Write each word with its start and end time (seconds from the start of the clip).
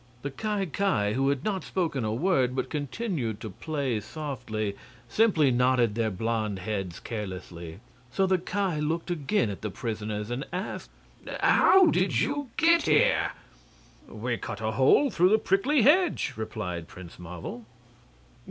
The 0.23 0.31
Ki 0.31 0.65
Ki, 0.73 1.13
who 1.13 1.29
had 1.29 1.43
not 1.43 1.63
spoken 1.63 2.03
a 2.03 2.11
word 2.11 2.55
but 2.55 2.71
continued 2.71 3.39
to 3.41 3.51
play 3.51 3.99
softly, 3.99 4.73
simply 5.07 5.51
nodded 5.51 5.93
their 5.93 6.09
blond 6.09 6.57
heads 6.57 6.99
carelessly; 6.99 7.79
so 8.11 8.25
the 8.25 8.39
Ki 8.39 8.81
looked 8.81 9.11
again 9.11 9.51
at 9.51 9.61
the 9.61 9.69
prisoners 9.69 10.31
and 10.31 10.43
asked: 10.51 10.89
"How 11.41 11.85
did 11.91 12.19
you 12.19 12.49
get 12.57 12.87
here?" 12.87 13.33
"We 14.07 14.37
cut 14.37 14.59
a 14.59 14.71
hole 14.71 15.11
through 15.11 15.29
the 15.29 15.37
prickly 15.37 15.83
hedge," 15.83 16.33
replied 16.35 16.87
Prince 16.87 17.19
Marvel. 17.19 17.65